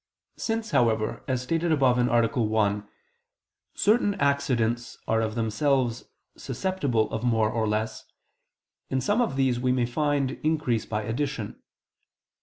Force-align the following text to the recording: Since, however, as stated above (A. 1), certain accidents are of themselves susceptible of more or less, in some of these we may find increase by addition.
Since, 0.37 0.71
however, 0.71 1.23
as 1.27 1.43
stated 1.43 1.71
above 1.71 1.99
(A. 1.99 2.27
1), 2.41 2.87
certain 3.75 4.15
accidents 4.15 4.97
are 5.07 5.21
of 5.21 5.35
themselves 5.35 6.05
susceptible 6.35 7.07
of 7.11 7.23
more 7.23 7.51
or 7.51 7.67
less, 7.67 8.05
in 8.89 8.99
some 8.99 9.21
of 9.21 9.35
these 9.35 9.59
we 9.59 9.71
may 9.71 9.85
find 9.85 10.39
increase 10.43 10.87
by 10.87 11.03
addition. 11.03 11.61